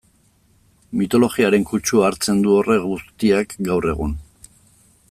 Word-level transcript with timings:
Mitologiaren 1.01 1.67
kutsua 1.73 2.09
hartzen 2.09 2.41
du 2.47 2.57
horrek 2.63 2.87
guztiak 2.89 3.57
gaur 3.71 3.89
egun... 3.95 4.19